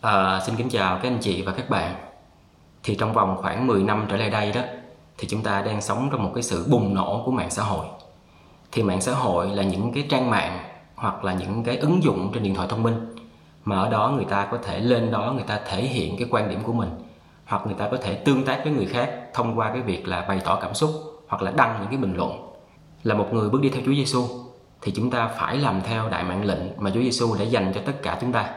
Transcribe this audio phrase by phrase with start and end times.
[0.00, 1.94] À, xin kính chào các anh chị và các bạn.
[2.82, 4.60] Thì trong vòng khoảng 10 năm trở lại đây đó
[5.18, 7.86] thì chúng ta đang sống trong một cái sự bùng nổ của mạng xã hội.
[8.72, 10.58] Thì mạng xã hội là những cái trang mạng
[10.94, 13.14] hoặc là những cái ứng dụng trên điện thoại thông minh
[13.64, 16.50] mà ở đó người ta có thể lên đó người ta thể hiện cái quan
[16.50, 16.90] điểm của mình
[17.46, 20.20] hoặc người ta có thể tương tác với người khác thông qua cái việc là
[20.28, 20.90] bày tỏ cảm xúc
[21.28, 22.54] hoặc là đăng những cái bình luận.
[23.02, 24.24] Là một người bước đi theo Chúa Giêsu
[24.82, 27.80] thì chúng ta phải làm theo đại mạng lệnh mà Chúa Giêsu đã dành cho
[27.86, 28.54] tất cả chúng ta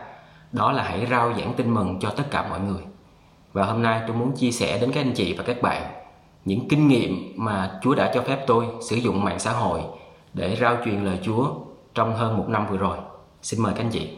[0.52, 2.81] đó là hãy rao giảng tin mừng cho tất cả mọi người
[3.53, 5.81] và hôm nay tôi muốn chia sẻ đến các anh chị và các bạn
[6.45, 9.81] những kinh nghiệm mà Chúa đã cho phép tôi sử dụng mạng xã hội
[10.34, 11.48] để rao truyền lời Chúa
[11.93, 12.98] trong hơn một năm vừa rồi.
[13.41, 14.09] Xin mời các anh chị.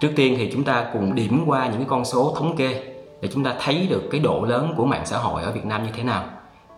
[0.00, 3.44] Trước tiên thì chúng ta cùng điểm qua những con số thống kê để chúng
[3.44, 6.02] ta thấy được cái độ lớn của mạng xã hội ở Việt Nam như thế
[6.02, 6.24] nào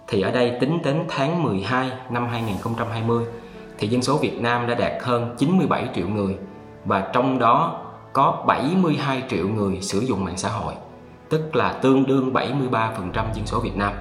[0.09, 3.25] thì ở đây tính đến tháng 12 năm 2020
[3.79, 6.37] thì dân số Việt Nam đã đạt hơn 97 triệu người
[6.85, 7.81] và trong đó
[8.13, 10.75] có 72 triệu người sử dụng mạng xã hội,
[11.29, 13.93] tức là tương đương 73% dân số Việt Nam.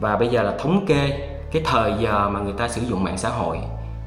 [0.00, 3.18] Và bây giờ là thống kê cái thời giờ mà người ta sử dụng mạng
[3.18, 3.58] xã hội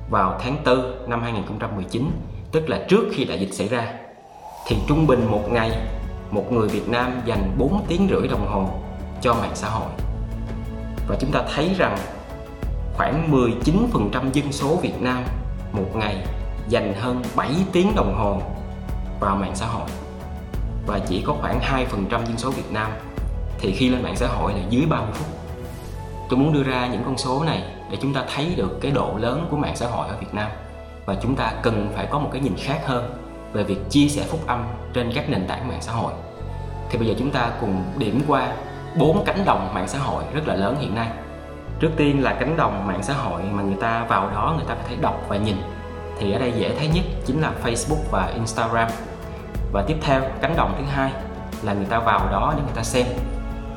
[0.10, 2.12] vào tháng 4 năm 2019
[2.52, 3.94] tức là trước khi đại dịch xảy ra.
[4.68, 5.72] Thì trung bình một ngày,
[6.32, 8.70] một người Việt Nam dành 4 tiếng rưỡi đồng hồ
[9.22, 10.09] cho mạng xã hội
[11.10, 11.98] và chúng ta thấy rằng
[12.94, 15.24] khoảng 19% dân số Việt Nam
[15.72, 16.18] một ngày
[16.68, 18.42] dành hơn 7 tiếng đồng hồ
[19.20, 19.90] vào mạng xã hội
[20.88, 22.92] và chỉ có khoảng 2% dân số Việt Nam
[23.60, 25.28] thì khi lên mạng xã hội là dưới 30 phút.
[26.30, 29.14] Tôi muốn đưa ra những con số này để chúng ta thấy được cái độ
[29.18, 30.52] lớn của mạng xã hội ở Việt Nam
[31.06, 33.16] và chúng ta cần phải có một cái nhìn khác hơn
[33.54, 34.64] về việc chia sẻ phúc âm
[34.94, 36.14] trên các nền tảng mạng xã hội.
[36.90, 38.54] Thì bây giờ chúng ta cùng điểm qua
[38.98, 41.08] bốn cánh đồng mạng xã hội rất là lớn hiện nay.
[41.80, 44.73] Trước tiên là cánh đồng mạng xã hội mà người ta vào đó người ta
[44.73, 45.56] có thể đọc và nhìn,
[46.20, 48.88] thì ở đây dễ thấy nhất chính là Facebook và Instagram.
[49.72, 51.12] Và tiếp theo, cánh đồng thứ hai
[51.64, 53.05] là người ta vào đó để người ta xem.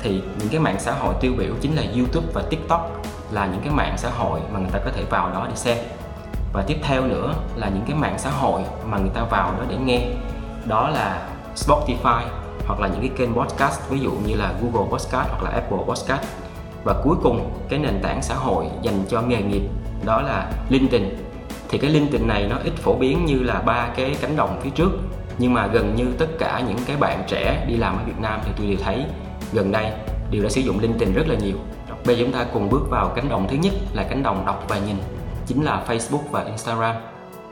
[0.01, 2.91] Thì những cái mạng xã hội tiêu biểu chính là YouTube và TikTok
[3.31, 5.77] là những cái mạng xã hội mà người ta có thể vào đó để xem.
[6.53, 9.63] Và tiếp theo nữa là những cái mạng xã hội mà người ta vào đó
[9.69, 10.01] để nghe.
[10.65, 11.21] Đó là
[11.55, 12.21] Spotify
[12.67, 15.77] hoặc là những cái kênh podcast, ví dụ như là Google Podcast hoặc là Apple
[15.87, 16.21] Podcast.
[16.83, 19.61] Và cuối cùng, cái nền tảng xã hội dành cho nghề nghiệp,
[20.05, 21.17] đó là LinkedIn.
[21.69, 24.69] Thì cái LinkedIn này nó ít phổ biến như là ba cái cánh đồng phía
[24.69, 24.91] trước,
[25.37, 28.39] nhưng mà gần như tất cả những cái bạn trẻ đi làm ở Việt Nam
[28.45, 29.05] thì tôi đều thấy
[29.53, 29.91] gần đây
[30.31, 31.55] đều đã sử dụng LinkedIn rất là nhiều.
[32.05, 34.65] Bây giờ chúng ta cùng bước vào cánh đồng thứ nhất là cánh đồng đọc
[34.67, 34.95] và nhìn,
[35.47, 36.95] chính là Facebook và Instagram.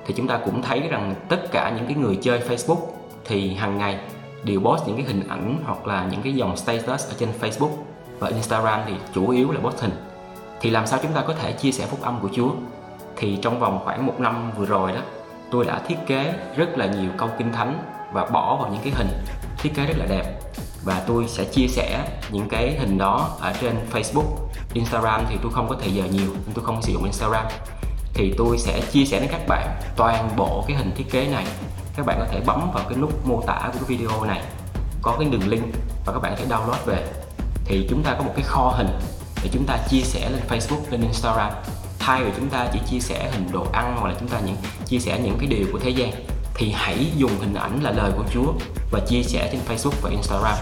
[0.05, 2.79] Thì chúng ta cũng thấy rằng tất cả những cái người chơi Facebook
[3.25, 3.99] thì hàng ngày
[4.43, 7.71] đều post những cái hình ảnh hoặc là những cái dòng status ở trên Facebook
[8.19, 9.91] và Instagram thì chủ yếu là post hình.
[10.61, 12.51] Thì làm sao chúng ta có thể chia sẻ phúc âm của Chúa?
[13.15, 15.01] Thì trong vòng khoảng một năm vừa rồi đó,
[15.51, 18.93] tôi đã thiết kế rất là nhiều câu kinh thánh và bỏ vào những cái
[18.95, 19.09] hình
[19.57, 20.39] thiết kế rất là đẹp.
[20.83, 24.35] Và tôi sẽ chia sẻ những cái hình đó ở trên Facebook,
[24.73, 27.45] Instagram thì tôi không có thời giờ nhiều nên tôi không sử dụng Instagram.
[28.13, 31.45] Thì tôi sẽ chia sẻ đến các bạn toàn bộ cái hình thiết kế này
[31.95, 34.41] các bạn có thể bấm vào cái nút mô tả của cái video này,
[35.01, 35.65] có cái đường link
[36.05, 37.07] và các bạn có thể download về.
[37.65, 38.87] Thì chúng ta có một cái kho hình
[39.43, 41.51] để chúng ta chia sẻ lên Facebook, lên Instagram.
[41.99, 44.55] Thay vì chúng ta chỉ chia sẻ hình đồ ăn hoặc là chúng ta những,
[44.85, 46.11] chia sẻ những cái điều của thế gian,
[46.55, 48.53] thì hãy dùng hình ảnh là lời của Chúa
[48.91, 50.57] và chia sẻ trên Facebook và Instagram.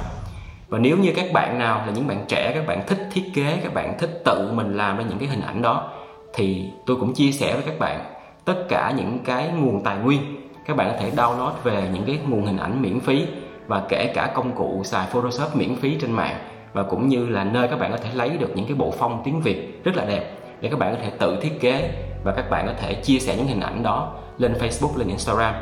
[0.70, 3.60] Và nếu như các bạn nào là những bạn trẻ, các bạn thích thiết kế,
[3.64, 5.92] các bạn thích tự mình làm ra những cái hình ảnh đó,
[6.34, 8.14] thì tôi cũng chia sẻ với các bạn
[8.46, 12.20] tất cả những cái nguồn tài nguyên các bạn có thể download về những cái
[12.28, 13.28] nguồn hình ảnh miễn phí
[13.68, 16.38] và kể cả công cụ xài Photoshop miễn phí trên mạng
[16.74, 19.22] và cũng như là nơi các bạn có thể lấy được những cái bộ phong
[19.26, 21.92] tiếng Việt rất là đẹp để các bạn có thể tự thiết kế
[22.24, 25.54] và các bạn có thể chia sẻ những hình ảnh đó lên Facebook, lên Instagram.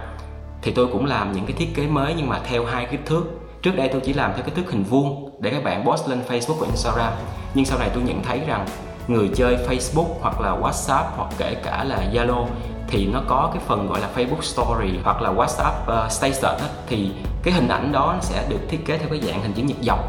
[0.62, 3.24] Thì tôi cũng làm những cái thiết kế mới nhưng mà theo hai kích thước.
[3.62, 6.20] Trước đây tôi chỉ làm theo kích thước hình vuông để các bạn post lên
[6.28, 7.14] Facebook và Instagram.
[7.54, 8.66] Nhưng sau này tôi nhận thấy rằng
[9.08, 12.46] người chơi Facebook hoặc là WhatsApp hoặc kể cả là Zalo
[12.88, 16.68] thì nó có cái phần gọi là Facebook Story hoặc là WhatsApp uh, Status đó,
[16.88, 17.12] thì
[17.44, 19.78] cái hình ảnh đó nó sẽ được thiết kế theo cái dạng hình chữ nhật
[19.82, 20.00] dọc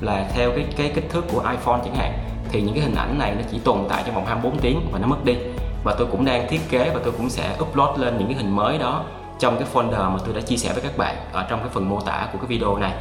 [0.00, 2.18] là theo cái cái kích thước của iPhone chẳng hạn.
[2.52, 4.98] Thì những cái hình ảnh này nó chỉ tồn tại trong vòng 24 tiếng và
[4.98, 5.36] nó mất đi.
[5.84, 8.56] Và tôi cũng đang thiết kế và tôi cũng sẽ upload lên những cái hình
[8.56, 9.04] mới đó
[9.38, 11.88] trong cái folder mà tôi đã chia sẻ với các bạn ở trong cái phần
[11.88, 12.92] mô tả của cái video này.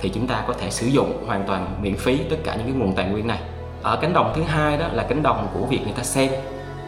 [0.00, 2.74] Thì chúng ta có thể sử dụng hoàn toàn miễn phí tất cả những cái
[2.74, 3.38] nguồn tài nguyên này.
[3.82, 6.30] Ở cánh đồng thứ hai đó là cánh đồng của việc người ta xem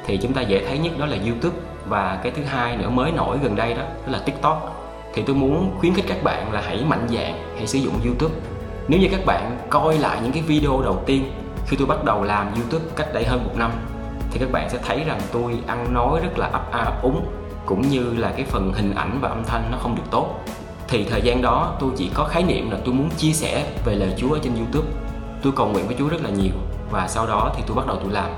[0.06, 1.56] thì chúng ta dễ thấy nhất đó là YouTube
[1.88, 4.78] và cái thứ hai nữa mới nổi gần đây đó đó là tiktok.
[5.14, 8.34] Thì tôi muốn khuyến khích các bạn là hãy mạnh dạn, hãy sử dụng youtube.
[8.88, 11.32] Nếu như các bạn coi lại những cái video đầu tiên
[11.66, 13.70] khi tôi bắt đầu làm youtube cách đây hơn một năm,
[14.30, 17.26] thì các bạn sẽ thấy rằng tôi ăn nói rất là ấp a ấp úng,
[17.66, 20.40] cũng như là cái phần hình ảnh và âm thanh nó không được tốt.
[20.88, 23.94] Thì thời gian đó tôi chỉ có khái niệm là tôi muốn chia sẻ về
[23.94, 24.88] lời Chúa ở trên YouTube.
[25.42, 26.52] Tôi cầu nguyện với Chúa rất là nhiều
[26.90, 28.30] và sau đó thì tôi bắt đầu tôi làm.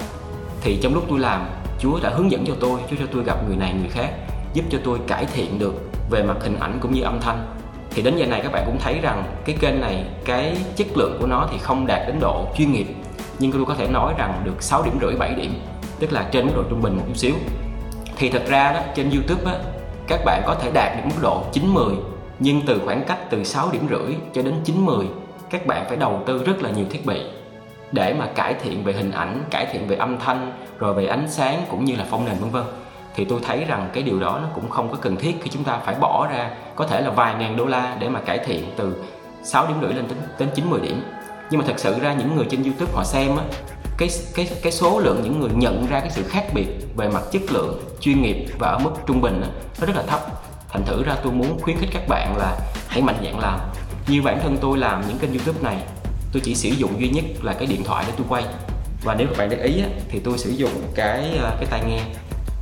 [0.60, 1.46] Thì trong lúc tôi làm
[1.84, 4.10] Chúa đã hướng dẫn cho tôi, Chúa cho tôi gặp người này, người khác,
[4.52, 5.74] giúp cho tôi cải thiện được
[6.10, 7.46] về mặt hình ảnh cũng như âm thanh.
[7.90, 11.16] Thì đến giờ này các bạn cũng thấy rằng cái kênh này, cái chất lượng
[11.20, 12.86] của nó thì không đạt đến độ chuyên nghiệp.
[13.38, 15.54] Nhưng tôi có thể nói rằng được 6 điểm rưỡi 7 điểm,
[15.98, 17.34] tức là trên mức độ trung bình một chút xíu.
[18.16, 19.58] Thì thật ra đó, trên YouTube á,
[20.08, 21.94] các bạn có thể đạt được mức độ 9 10
[22.38, 25.06] nhưng từ khoảng cách từ 6 điểm rưỡi cho đến 9 10
[25.50, 27.20] các bạn phải đầu tư rất là nhiều thiết bị
[27.94, 31.30] để mà cải thiện về hình ảnh, cải thiện về âm thanh, rồi về ánh
[31.30, 32.64] sáng cũng như là phong nền vân vân.
[33.14, 35.64] Thì tôi thấy rằng cái điều đó nó cũng không có cần thiết khi chúng
[35.64, 38.72] ta phải bỏ ra có thể là vài ngàn đô la để mà cải thiện
[38.76, 39.04] từ
[39.42, 41.02] 6 điểm rưỡi lên đến đến 90 điểm.
[41.50, 43.44] Nhưng mà thật sự ra những người trên YouTube họ xem á
[43.98, 47.22] cái cái cái số lượng những người nhận ra cái sự khác biệt về mặt
[47.32, 49.48] chất lượng, chuyên nghiệp và ở mức trung bình á,
[49.80, 50.20] nó rất là thấp.
[50.68, 52.58] Thành thử ra tôi muốn khuyến khích các bạn là
[52.88, 53.60] hãy mạnh dạn làm.
[54.08, 55.82] Như bản thân tôi làm những kênh YouTube này
[56.34, 58.44] tôi chỉ sử dụng duy nhất là cái điện thoại để tôi quay.
[59.04, 61.80] Và nếu các bạn để ý á, thì tôi sử dụng cái ờ, cái tai
[61.88, 62.00] nghe.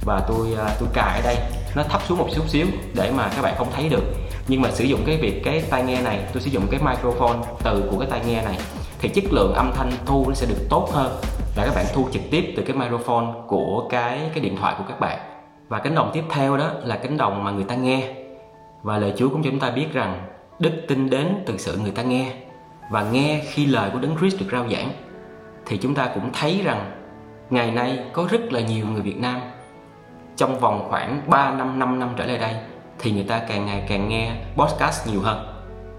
[0.05, 1.37] Và tôi ờ, tôi cài ở đây.
[1.77, 4.03] Nó thấp xuống một chút xíu để mà các bạn không thấy được.
[4.49, 7.39] Nhưng mà sử dụng cái việc cái tai nghe này tôi sử dụng cái microphone
[7.65, 8.59] từ của cái tai nghe này
[8.99, 11.21] thì chất lượng âm thanh thu nó sẽ được tốt hơn
[11.57, 14.85] là các bạn thu trực tiếp từ cái microphone của cái cái điện thoại của
[14.89, 15.19] các bạn.
[15.69, 18.15] Và cánh đồng tiếp theo đó là cánh đồng mà người ta nghe.
[18.83, 20.29] Và lời Chúa cũng cho chúng ta biết rằng
[20.59, 22.33] đức tin đến từ sự người ta nghe
[22.93, 24.93] và nghe khi lời của Đấng Christ được rao giảng,
[25.67, 26.91] thì chúng ta cũng thấy rằng
[27.51, 29.41] ngày nay có rất là nhiều người Việt Nam
[30.37, 32.55] trong vòng khoảng 3 năm 5 năm trở lại đây
[32.99, 35.47] thì người ta càng ngày càng nghe podcast nhiều hơn.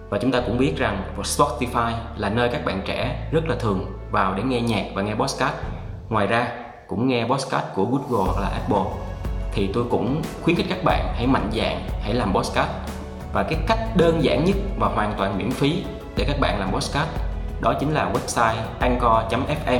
[0.09, 3.85] Và chúng ta cũng biết rằng Spotify là nơi các bạn trẻ rất là thường
[4.11, 5.53] vào để nghe nhạc và nghe podcast.
[6.09, 6.47] Ngoài ra,
[6.87, 8.91] cũng nghe podcast của Google hoặc là Apple.
[9.53, 12.69] Thì tôi cũng khuyến khích các bạn hãy mạnh dạn hãy làm podcast.
[13.33, 15.83] Và cái cách đơn giản nhất và hoàn toàn miễn phí
[16.17, 17.09] để các bạn làm podcast,
[17.61, 19.79] đó chính là website anchor.fm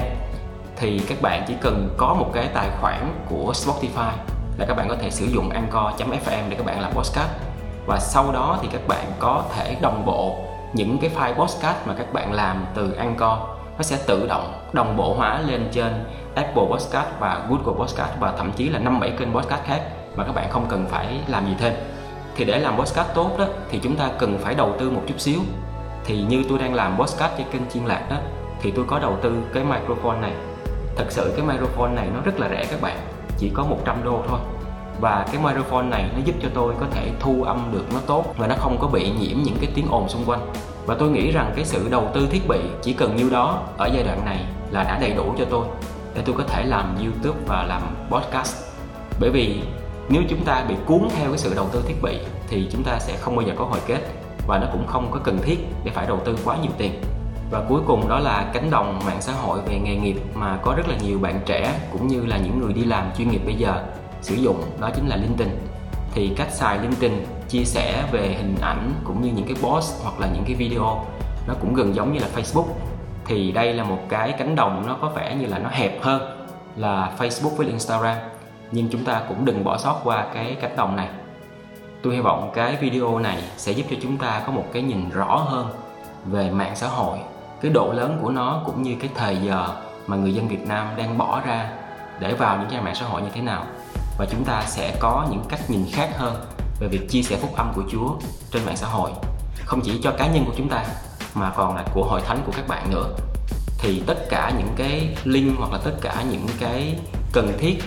[0.75, 4.11] thì các bạn chỉ cần có một cái tài khoản của Spotify
[4.57, 7.29] là các bạn có thể sử dụng anchor.fm để các bạn làm podcast.
[7.85, 10.35] Và sau đó thì các bạn có thể đồng bộ
[10.73, 13.39] những cái file podcast mà các bạn làm từ Anchor.
[13.77, 16.05] Nó sẽ tự động đồng bộ hóa lên trên
[16.35, 19.81] Apple Podcast và Google Podcast và thậm chí là năm bảy kênh podcast khác
[20.15, 21.73] mà các bạn không cần phải làm gì thêm.
[22.35, 25.19] Thì để làm podcast tốt đó, thì chúng ta cần phải đầu tư một chút
[25.19, 25.39] xíu
[26.05, 28.17] thì như tôi đang làm podcast cho kênh chiên lạc đó,
[28.61, 30.33] thì tôi có đầu tư cái microphone này.
[30.95, 32.97] Thật sự cái microphone này nó rất là rẻ các bạn,
[33.37, 34.39] chỉ có 100 đô thôi.
[34.99, 38.25] Và cái microphone này nó giúp cho tôi có thể thu âm được nó tốt
[38.37, 40.51] và nó không có bị nhiễm những cái tiếng ồn xung quanh.
[40.85, 43.89] Và tôi nghĩ rằng cái sự đầu tư thiết bị chỉ cần nhiêu đó ở
[43.93, 45.65] giai đoạn này là đã đầy đủ cho tôi
[46.15, 48.65] để tôi có thể làm youtube và làm podcast.
[49.19, 49.61] Bởi vì
[50.09, 52.17] nếu chúng ta bị cuốn theo cái sự đầu tư thiết bị
[52.47, 55.19] thì chúng ta sẽ không bao giờ có hồi kết và nó cũng không có
[55.23, 57.01] cần thiết để phải đầu tư quá nhiều tiền.
[57.51, 60.73] Và cuối cùng đó là cánh đồng mạng xã hội về nghề nghiệp mà có
[60.77, 63.55] rất là nhiều bạn trẻ cũng như là những người đi làm chuyên nghiệp bây
[63.55, 63.83] giờ
[64.21, 65.49] sử dụng, đó chính là LinkedIn.
[66.13, 70.19] Thì cách xài LinkedIn chia sẻ về hình ảnh cũng như những cái post hoặc
[70.19, 71.05] là những cái video,
[71.47, 72.65] nó cũng gần giống như là Facebook.
[73.25, 76.47] Thì đây là một cái cánh đồng nó có vẻ như là nó hẹp hơn
[76.75, 78.17] là Facebook với Instagram.
[78.71, 81.07] Nhưng chúng ta cũng đừng bỏ sót qua cái cánh đồng này
[82.03, 85.09] tôi hy vọng cái video này sẽ giúp cho chúng ta có một cái nhìn
[85.09, 85.67] rõ hơn
[86.25, 87.19] về mạng xã hội,
[87.61, 89.67] cái độ lớn của nó cũng như cái thời giờ
[90.07, 91.69] mà người dân Việt Nam đang bỏ ra
[92.19, 93.65] để vào những trang mạng xã hội như thế nào.
[94.17, 96.35] Và chúng ta sẽ có những cách nhìn khác hơn
[96.79, 98.09] về việc chia sẻ phúc âm của Chúa
[98.51, 99.11] trên mạng xã hội.
[99.65, 100.85] Không chỉ cho cá nhân của chúng ta,
[101.33, 103.09] mà còn là của hội thánh của các bạn nữa.
[103.79, 106.99] Thì tất cả những cái link hoặc là tất cả những cái
[107.33, 107.83] cần thiết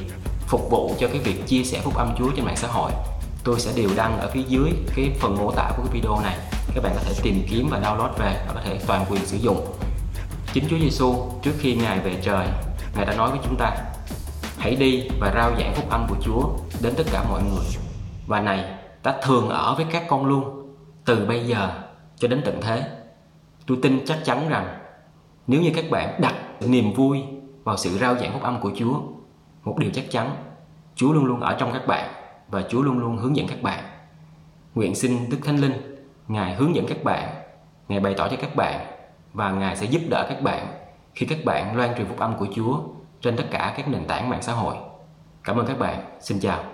[0.46, 2.90] phục vụ cho cái việc chia sẻ phúc âm Chúa trên mạng xã hội
[3.46, 6.36] tôi sẽ đều đăng ở phía dưới cái phần mô tả của cái video này.
[6.74, 9.36] Các bạn có thể tìm kiếm và download về và có thể toàn quyền sử
[9.36, 9.66] dụng.
[10.52, 12.46] Chính Chúa Giêsu trước khi Ngài về trời,
[12.96, 13.76] Ngài đã nói với chúng ta,
[14.58, 16.48] hãy đi và rao giảng phúc âm của Chúa
[16.82, 17.66] đến tất cả mọi người.
[18.26, 18.64] Và này,
[19.02, 20.74] ta thường ở với các con luôn,
[21.04, 21.70] từ bây giờ
[22.16, 22.90] cho đến tận thế.
[23.66, 24.78] Tôi tin chắc chắn rằng,
[25.46, 27.22] nếu như các bạn đặt niềm vui
[27.64, 29.00] vào sự rao giảng phúc âm của Chúa,
[29.64, 30.36] một điều chắc chắn,
[30.94, 33.84] Chúa luôn luôn ở trong các bạn và Chúa luôn luôn hướng dẫn các bạn.
[34.74, 35.96] Nguyện xin Đức Thánh Linh,
[36.28, 37.34] Ngài hướng dẫn các bạn,
[37.88, 38.86] Ngài bày tỏ cho các bạn
[39.32, 40.66] và Ngài sẽ giúp đỡ các bạn
[41.14, 42.80] khi các bạn loan truyền phúc âm của Chúa
[43.20, 44.76] trên tất cả các nền tảng mạng xã hội.
[45.44, 46.04] Cảm ơn các bạn.
[46.20, 46.64] Xin chào.